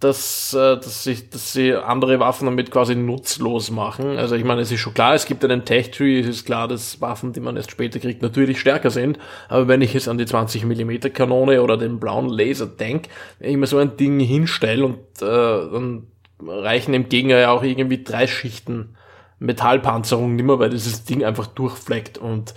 [0.00, 4.18] dass, äh, dass, sich, dass sie andere Waffen damit quasi nutzlos machen.
[4.18, 7.00] Also ich meine, es ist schon klar, es gibt einen Tech-Tree, es ist klar, dass
[7.00, 9.18] Waffen, die man erst später kriegt, natürlich stärker sind.
[9.48, 13.08] Aber wenn ich jetzt an die 20 mm Kanone oder den blauen Laser denke,
[13.38, 16.08] wenn ich mir so ein Ding hinstelle und äh, dann
[16.46, 18.96] reichen dem Gegner ja auch irgendwie drei Schichten
[19.42, 22.18] Metallpanzerung nimmer, weil dieses Ding einfach durchfleckt.
[22.18, 22.54] Und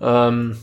[0.00, 0.56] ähm,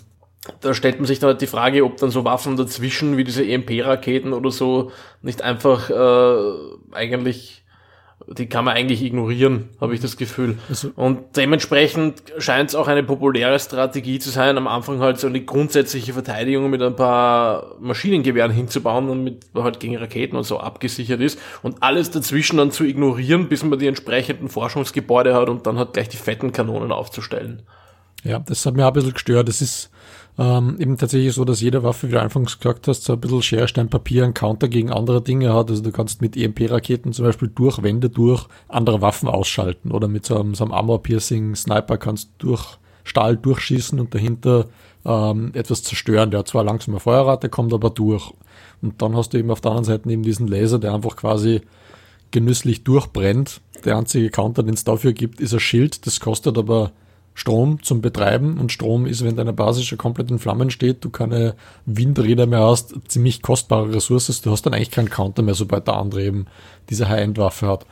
[0.60, 3.45] da stellt man sich dann halt die Frage, ob dann so Waffen dazwischen wie diese
[3.45, 7.61] EMP-Raketen oder so nicht einfach äh, eigentlich
[8.38, 10.58] die kann man eigentlich ignorieren, habe ich das Gefühl.
[10.70, 15.28] Also, und dementsprechend scheint es auch eine populäre Strategie zu sein, am Anfang halt so
[15.28, 20.60] eine grundsätzliche Verteidigung mit ein paar Maschinengewehren hinzubauen, damit man halt gegen Raketen und so
[20.60, 25.67] abgesichert ist und alles dazwischen dann zu ignorieren, bis man die entsprechenden Forschungsgebäude hat und
[25.67, 27.63] dann halt gleich die fetten Kanonen aufzustellen.
[28.24, 29.48] Ja, das hat mir auch ein bisschen gestört.
[29.48, 29.89] Das ist
[30.38, 33.41] ähm, eben tatsächlich so, dass jede Waffe, wie du anfangs gesagt hast, so ein bisschen
[33.41, 35.70] Schere, Stein, Papier, ein Counter gegen andere Dinge hat.
[35.70, 40.26] Also du kannst mit EMP-Raketen zum Beispiel durch Wände durch andere Waffen ausschalten oder mit
[40.26, 44.67] so einem, so einem Armor-Piercing-Sniper kannst du durch Stahl durchschießen und dahinter
[45.06, 46.32] ähm, etwas zerstören.
[46.32, 48.32] Der hat zwar langsame Feuerrate, kommt aber durch.
[48.82, 51.62] Und dann hast du eben auf der anderen Seite eben diesen Laser, der einfach quasi
[52.32, 53.62] genüsslich durchbrennt.
[53.86, 56.06] Der einzige Counter, den es dafür gibt, ist ein Schild.
[56.08, 56.91] Das kostet aber
[57.34, 61.10] Strom zum Betreiben und Strom ist, wenn deine Basis schon komplett in Flammen steht, du
[61.10, 65.88] keine Windräder mehr hast, ziemlich kostbare Ressource, du hast dann eigentlich keinen Counter mehr, sobald
[65.88, 66.46] der andere eben
[66.89, 67.86] diese High-End-Waffe hat.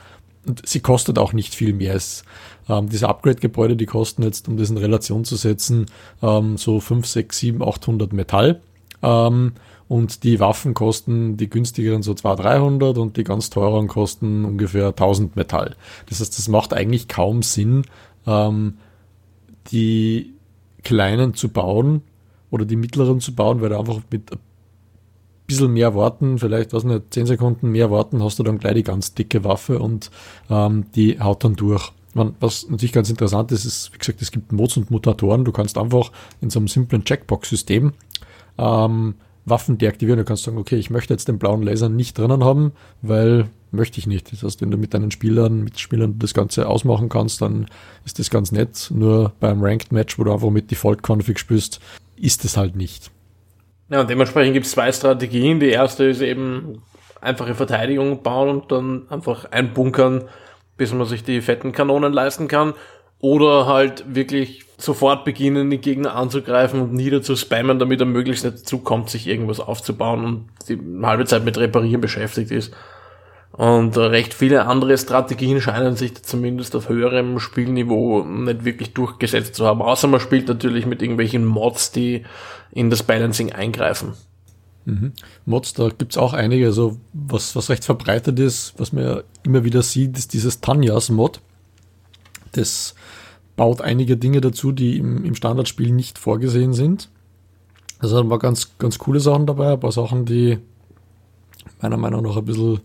[0.46, 1.96] Und sie kostet auch nicht viel mehr.
[1.96, 2.24] Es,
[2.68, 5.86] ähm, diese Upgrade-Gebäude, die kosten jetzt, um das in Relation zu setzen,
[6.22, 8.62] ähm, so 5, 6, 7, 800 Metall.
[9.02, 9.54] Ähm,
[9.88, 14.88] und die Waffen kosten, die günstigeren so 200, 300 und die ganz teuren kosten ungefähr
[14.88, 15.76] 1000 Metall.
[16.08, 17.84] Das heißt, das macht eigentlich kaum Sinn,
[18.28, 18.78] ähm,
[19.68, 20.34] die
[20.84, 22.02] kleinen zu bauen
[22.52, 24.40] oder die mittleren zu bauen, weil du einfach mit ein
[25.48, 28.84] bisschen mehr warten, vielleicht, was nicht, 10 Sekunden mehr warten, hast du dann gleich die
[28.84, 30.12] ganz dicke Waffe und
[30.50, 31.92] ähm, die haut dann durch.
[32.14, 35.46] Was natürlich ganz interessant ist, ist, wie gesagt, es gibt Mods und Mutatoren.
[35.46, 37.94] Du kannst einfach in so einem simplen Checkbox-System
[38.58, 40.18] ähm, Waffen deaktivieren.
[40.18, 44.00] Du kannst sagen, okay, ich möchte jetzt den blauen Laser nicht drinnen haben, weil möchte
[44.00, 44.32] ich nicht.
[44.32, 47.68] Das heißt, wenn du mit deinen Spielern, Mitspielern das Ganze ausmachen kannst, dann
[48.06, 48.90] ist das ganz nett.
[48.94, 51.80] Nur beim Ranked Match, wo du einfach mit Default Config spielst,
[52.16, 53.12] ist es halt nicht.
[53.90, 55.60] Ja, und dementsprechend gibt es zwei Strategien.
[55.60, 56.82] Die erste ist eben
[57.22, 60.26] einfache Verteidigung bauen und dann einfach einbunkern,
[60.78, 62.74] bis man sich die fetten Kanonen leisten kann.
[63.20, 68.80] Oder halt wirklich sofort beginnen, die Gegner anzugreifen und niederzuspammen, damit er möglichst nicht dazu
[68.80, 72.74] kommt, sich irgendwas aufzubauen und die halbe Zeit mit Reparieren beschäftigt ist.
[73.60, 79.66] Und recht viele andere Strategien scheinen sich zumindest auf höherem Spielniveau nicht wirklich durchgesetzt zu
[79.66, 79.82] haben.
[79.82, 82.24] Außer man spielt natürlich mit irgendwelchen Mods, die
[82.72, 84.14] in das Balancing eingreifen.
[84.86, 85.12] Mhm.
[85.46, 86.68] Mods, da gibt's auch einige.
[86.68, 91.42] Also was, was recht verbreitet ist, was man ja immer wieder sieht, ist dieses Tanjas-Mod.
[92.54, 92.96] Das
[93.58, 97.10] baut einige Dinge dazu, die im, im Standardspiel nicht vorgesehen sind.
[98.00, 100.60] Also da waren ganz, ganz coole Sachen dabei, ein paar Sachen, die
[101.82, 102.80] meiner Meinung nach ein bisschen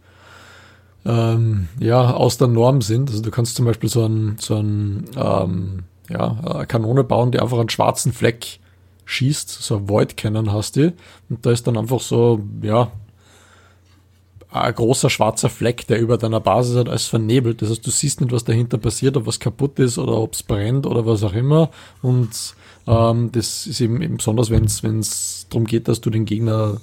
[1.05, 3.11] ähm, ja, aus der Norm sind.
[3.11, 7.41] Also du kannst zum Beispiel so ein, so ein ähm, ja, eine Kanone bauen, die
[7.41, 8.61] einfach einen schwarzen Fleck
[9.07, 10.95] schießt, so ein Void Cannon hast du,
[11.29, 12.91] und da ist dann einfach so, ja,
[14.51, 17.61] ein großer schwarzer Fleck, der über deiner Basis hat, als vernebelt.
[17.61, 20.45] Das heißt, du siehst nicht, was dahinter passiert, ob was kaputt ist oder ob es
[20.45, 21.71] brennt oder was auch immer.
[22.03, 22.55] Und
[22.87, 26.81] ähm, das ist eben, eben besonders, wenn es darum geht, dass du den Gegner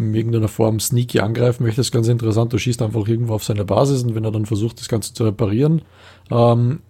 [0.00, 2.52] in irgendeiner Form sneaky angreifen möchte, ist ganz interessant.
[2.52, 5.24] Du schießt einfach irgendwo auf seine Basis und wenn er dann versucht, das Ganze zu
[5.24, 5.82] reparieren,
[6.30, 6.80] ähm,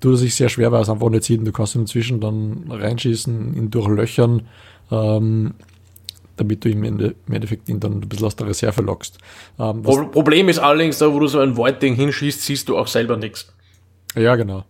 [0.00, 1.38] tut er sich sehr schwer, weil er es einfach nicht sieht.
[1.38, 4.48] Und du kannst ihn inzwischen dann reinschießen, ihn durchlöchern,
[4.90, 5.54] ähm,
[6.36, 9.18] damit du ihm im Endeffekt ihn dann ein bisschen aus der Reserve lockst.
[9.58, 13.16] Ähm, Problem ist allerdings, da wo du so ein Void-Ding hinschießt, siehst du auch selber
[13.16, 13.52] nichts.
[14.14, 14.64] Ja, genau.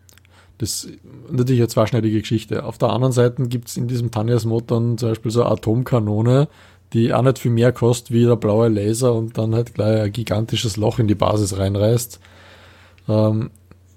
[0.59, 0.98] Das ist
[1.30, 2.64] natürlich eine zweischneidige Geschichte.
[2.64, 6.48] Auf der anderen Seite gibt es in diesem Tanyas-Mod dann zum Beispiel so eine Atomkanone,
[6.92, 10.12] die auch nicht viel mehr kostet wie der blaue Laser und dann halt gleich ein
[10.12, 12.20] gigantisches Loch in die Basis reinreißt.
[13.09, 13.51] Ähm,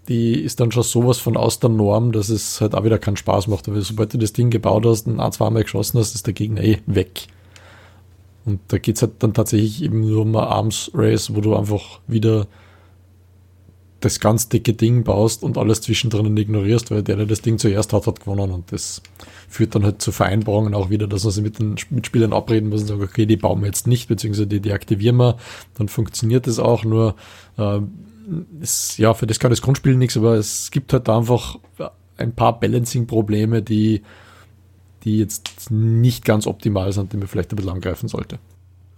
[0.07, 3.17] die ist dann schon sowas von aus der Norm, dass es halt auch wieder keinen
[3.17, 3.67] Spaß macht.
[3.69, 6.63] Aber sobald du das Ding gebaut hast und ein, zweimal geschossen hast, ist der Gegner
[6.63, 7.27] eh weg.
[8.45, 11.99] Und da geht's halt dann tatsächlich eben nur um ein Arms Race, wo du einfach
[12.07, 12.47] wieder
[13.99, 17.91] das ganz dicke Ding baust und alles zwischendrin ignorierst, weil der, der das Ding zuerst
[17.91, 18.51] hat, hat gewonnen.
[18.51, 19.01] Und das
[19.49, 22.81] führt dann halt zu Vereinbarungen auch wieder, dass man sich mit den Mitspielern abreden muss
[22.81, 25.37] und sagen, okay, die bauen wir jetzt nicht, beziehungsweise die deaktivieren wir.
[25.75, 27.15] Dann funktioniert das auch, nur
[27.57, 27.79] äh,
[28.61, 31.57] ist, ja, für das kann das Grundspiel nichts, aber es gibt halt einfach
[32.17, 34.01] ein paar Balancing-Probleme, die,
[35.03, 38.39] die jetzt nicht ganz optimal sind, die man vielleicht ein bisschen angreifen sollte.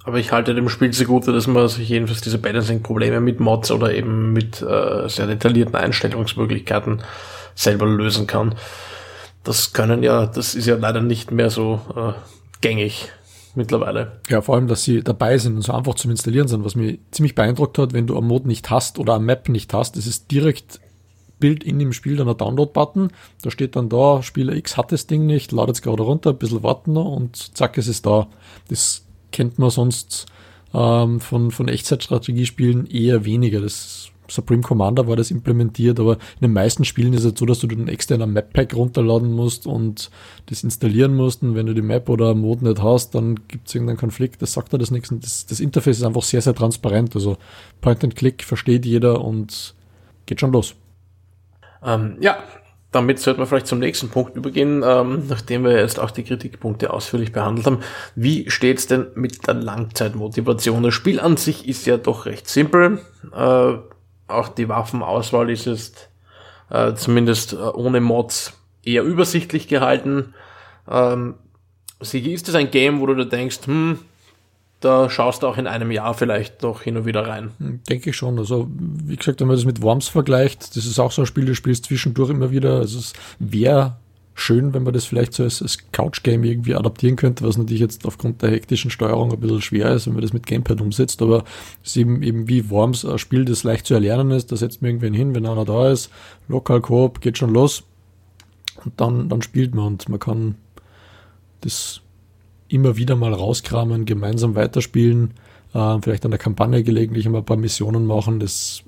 [0.04, 3.94] Aber ich halte dem Spiel zugute, dass man sich jedenfalls diese Balancing-Probleme mit Mods oder
[3.94, 7.04] eben mit äh, sehr detaillierten Einstellungsmöglichkeiten
[7.54, 8.56] selber lösen kann.
[9.44, 12.14] Das können ja, das ist ja leider nicht mehr so äh,
[12.62, 13.10] gängig
[13.54, 14.20] mittlerweile.
[14.30, 17.00] Ja, vor allem, dass sie dabei sind und so einfach zum Installieren sind, was mich
[17.12, 20.08] ziemlich beeindruckt hat, wenn du am Mod nicht hast oder am Map nicht hast, das
[20.08, 20.80] ist direkt
[21.40, 23.10] Bild in dem Spiel dann ein Download-Button.
[23.42, 26.38] Da steht dann da, Spieler X hat das Ding nicht, ladet es gerade runter, ein
[26.38, 28.28] bisschen warten und zack, es ist da.
[28.70, 30.26] Das kennt man sonst
[30.74, 33.62] ähm, von, von Echtzeitstrategiespielen eher weniger.
[33.62, 37.60] Das Supreme Commander war das implementiert, aber in den meisten Spielen ist es so, dass
[37.60, 40.10] du den externen Map-Pack runterladen musst und
[40.46, 41.44] das installieren musst.
[41.44, 44.54] Und wenn du die Map oder Mode nicht hast, dann gibt es irgendeinen Konflikt, das
[44.54, 45.14] sagt dir das nichts.
[45.20, 47.16] Das, das Interface ist einfach sehr, sehr transparent.
[47.16, 47.38] Also
[47.82, 49.76] Point and Click versteht jeder und
[50.26, 50.76] geht schon los.
[51.84, 52.38] Ähm, ja,
[52.92, 56.92] damit sollten wir vielleicht zum nächsten Punkt übergehen, ähm, nachdem wir jetzt auch die Kritikpunkte
[56.92, 57.80] ausführlich behandelt haben.
[58.16, 60.84] Wie steht's denn mit der Langzeitmotivation?
[60.84, 63.00] Das Spiel an sich ist ja doch recht simpel.
[63.34, 63.74] Äh,
[64.28, 66.10] auch die Waffenauswahl ist jetzt
[66.70, 70.34] äh, zumindest äh, ohne Mods eher übersichtlich gehalten.
[70.90, 71.36] Ähm,
[72.02, 74.00] Sigi, ist das ein Game, wo du dir denkst, hm,
[74.82, 77.52] da schaust du auch in einem Jahr vielleicht noch hin und wieder rein.
[77.60, 78.38] Hm, denke ich schon.
[78.40, 81.46] Also, wie gesagt, wenn man das mit Worms vergleicht, das ist auch so ein Spiel,
[81.46, 82.78] du spielst zwischendurch immer wieder.
[82.78, 83.98] Also, es wäre
[84.34, 88.06] schön, wenn man das vielleicht so als, als Couch-Game irgendwie adaptieren könnte, was natürlich jetzt
[88.06, 91.22] aufgrund der hektischen Steuerung ein bisschen schwer ist, wenn man das mit Gamepad umsetzt.
[91.22, 91.44] Aber
[91.84, 94.52] es ist eben, eben wie Worms ein Spiel, das leicht zu erlernen ist.
[94.52, 96.10] Da setzt man irgendwen hin, wenn einer da ist.
[96.48, 97.84] Lokal Coop geht schon los.
[98.84, 100.56] Und dann, dann spielt man und man kann
[101.62, 102.02] das
[102.72, 105.32] immer wieder mal rauskramen, gemeinsam weiterspielen,
[105.74, 108.40] äh, vielleicht an der Kampagne gelegentlich mal ein paar Missionen machen.
[108.40, 108.84] Das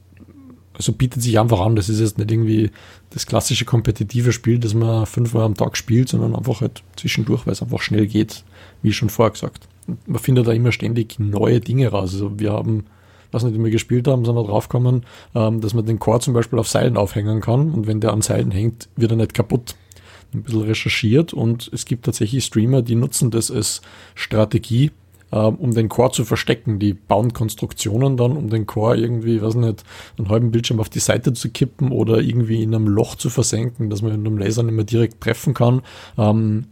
[0.73, 1.75] also bietet sich einfach an.
[1.75, 2.71] Das ist jetzt nicht irgendwie
[3.11, 7.53] das klassische kompetitive Spiel, das man fünfmal am Tag spielt, sondern einfach halt zwischendurch, weil
[7.53, 8.43] es einfach schnell geht,
[8.81, 9.67] wie schon vorher gesagt.
[10.07, 12.13] Man findet da immer ständig neue Dinge raus.
[12.13, 12.85] Also wir haben,
[13.31, 15.03] was nicht, wir gespielt haben, sind wir draufgekommen,
[15.35, 18.21] ähm, dass man den Core zum Beispiel auf Seilen aufhängen kann und wenn der an
[18.21, 19.75] Seilen hängt, wird er nicht kaputt
[20.33, 23.81] ein bisschen recherchiert und es gibt tatsächlich Streamer, die nutzen das als
[24.15, 24.91] Strategie,
[25.31, 26.79] äh, um den Core zu verstecken.
[26.79, 29.83] Die bauen Konstruktionen dann, um den Core irgendwie, weiß nicht,
[30.17, 33.89] einen halben Bildschirm auf die Seite zu kippen oder irgendwie in einem Loch zu versenken,
[33.89, 35.81] dass man mit einem Laser nicht mehr direkt treffen kann.
[36.17, 36.65] Ähm,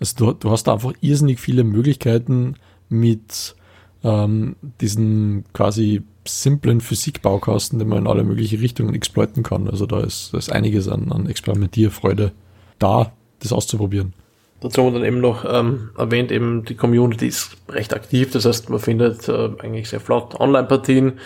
[0.00, 2.54] also du, du hast da einfach irrsinnig viele Möglichkeiten
[2.88, 3.56] mit
[4.04, 9.68] ähm, diesen quasi simplen Physikbaukasten, den man in alle möglichen Richtungen exploiten kann.
[9.68, 12.32] Also da ist, da ist einiges an, an Experimentierfreude
[12.78, 14.12] da, das auszuprobieren.
[14.60, 18.80] Dazu dann eben noch ähm, erwähnt, eben die Community ist recht aktiv, das heißt, man
[18.80, 21.20] findet äh, eigentlich sehr flott Online-Partien.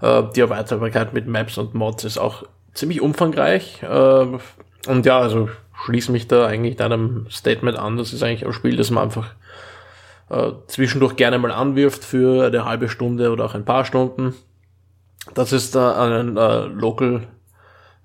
[0.00, 2.42] Äh, die Erweiterbarkeit mit Maps und Mods ist auch
[2.74, 3.82] ziemlich umfangreich.
[3.82, 4.26] Äh,
[4.88, 5.48] und ja, also
[5.84, 7.96] schließe mich da eigentlich deinem Statement an.
[7.96, 9.34] Das ist eigentlich ein Spiel, das man einfach
[10.30, 14.34] äh, zwischendurch gerne mal anwirft für eine halbe Stunde oder auch ein paar Stunden.
[15.34, 17.41] Das ist da ein äh, Local äh,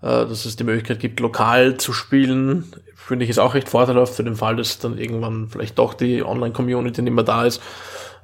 [0.01, 2.71] dass es die Möglichkeit gibt, lokal zu spielen,
[3.07, 6.23] finde ich ist auch recht vorteilhaft für den Fall, dass dann irgendwann vielleicht doch die
[6.23, 7.61] Online-Community nicht mehr da ist.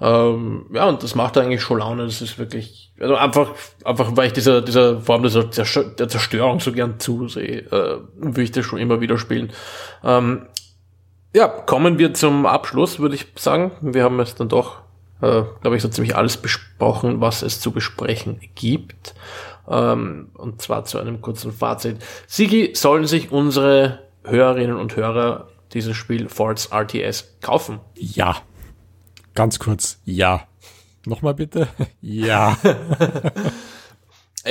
[0.01, 2.03] Ähm, ja, und das macht eigentlich schon Laune.
[2.05, 3.51] Das ist wirklich, also einfach,
[3.85, 8.51] einfach weil ich dieser, dieser Form der, der Zerstörung so gern zusehe, äh, will ich
[8.51, 9.51] das schon immer wieder spielen.
[10.03, 10.47] Ähm,
[11.33, 13.71] ja, kommen wir zum Abschluss, würde ich sagen.
[13.81, 14.81] Wir haben es dann doch,
[15.23, 19.15] äh, glaube ich, so ziemlich alles besprochen, was es zu besprechen gibt.
[19.69, 22.03] Ähm, und zwar zu einem kurzen Fazit.
[22.27, 27.79] Sigi, sollen sich unsere Hörerinnen und Hörer dieses Spiel Forts RTS kaufen?
[27.95, 28.37] Ja.
[29.33, 30.47] Ganz kurz, ja.
[31.05, 31.67] Nochmal bitte?
[32.01, 32.57] ja.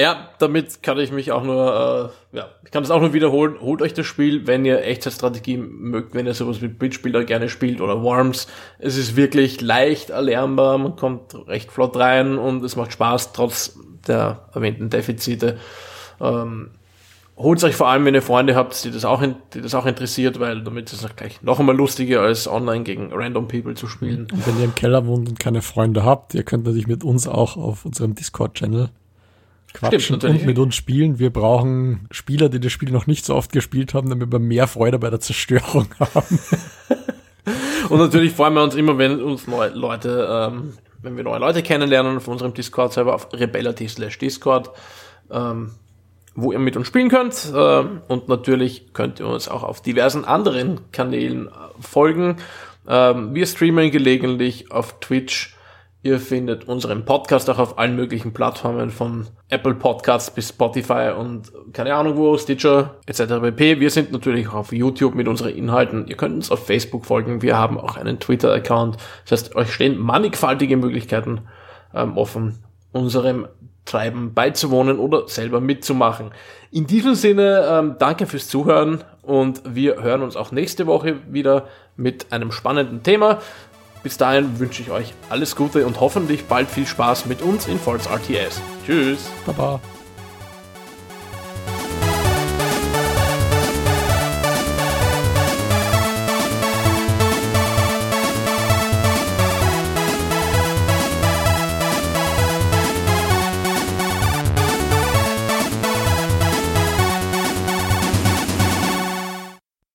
[0.03, 3.55] ja, damit kann ich mich auch nur, äh, ja, ich kann das auch nur wiederholen.
[3.61, 7.81] Holt euch das Spiel, wenn ihr Echtzeitstrategie mögt, wenn ihr sowas wie Bridge-Spieler gerne spielt
[7.81, 8.49] oder Worms.
[8.81, 13.79] Es ist wirklich leicht erlernbar, man kommt recht flott rein und es macht Spaß, trotz
[14.09, 15.59] der erwähnten Defizite.
[16.21, 16.71] Ähm,
[17.37, 19.23] Holt euch vor allem, wenn ihr Freunde habt, die das auch,
[19.55, 23.11] die das auch interessiert, weil damit ist es gleich noch einmal lustiger, als online gegen
[23.13, 24.27] random people zu spielen.
[24.33, 27.27] Und wenn ihr im Keller wohnt und keine Freunde habt, ihr könnt natürlich mit uns
[27.27, 28.91] auch auf unserem Discord-Channel
[29.73, 31.19] quatschen Stimmt, und mit uns spielen.
[31.19, 34.67] Wir brauchen Spieler, die das Spiel noch nicht so oft gespielt haben, damit wir mehr
[34.67, 36.39] Freude bei der Zerstörung haben.
[37.89, 41.63] und natürlich freuen wir uns immer, wenn uns neue Leute ähm, wenn wir neue Leute
[41.63, 44.71] kennenlernen auf unserem Discord-Server auf rebella.t slash Discord,
[45.31, 45.73] ähm,
[46.35, 47.53] wo ihr mit uns spielen könnt.
[47.55, 52.37] Ähm, und natürlich könnt ihr uns auch auf diversen anderen Kanälen äh, folgen.
[52.89, 55.57] Ähm, wir streamen gelegentlich auf Twitch
[56.05, 61.53] Ihr findet unseren Podcast auch auf allen möglichen Plattformen von Apple Podcasts bis Spotify und
[61.73, 63.41] keine Ahnung wo, Stitcher etc.
[63.41, 63.79] pp.
[63.79, 66.09] Wir sind natürlich auch auf YouTube mit unseren Inhalten.
[66.09, 67.41] Ihr könnt uns auf Facebook folgen.
[67.41, 68.97] Wir haben auch einen Twitter-Account.
[69.29, 71.43] Das heißt, euch stehen mannigfaltige Möglichkeiten
[71.95, 72.59] ähm, offen,
[72.91, 73.47] unserem
[73.85, 76.31] Treiben beizuwohnen oder selber mitzumachen.
[76.73, 81.69] In diesem Sinne, ähm, danke fürs Zuhören und wir hören uns auch nächste Woche wieder
[81.97, 83.39] mit einem spannenden Thema.
[84.03, 87.79] Bis dahin wünsche ich euch alles Gute und hoffentlich bald viel Spaß mit uns in
[87.79, 88.61] Falls RTS.
[88.85, 89.31] Tschüss.
[89.47, 89.81] Baba.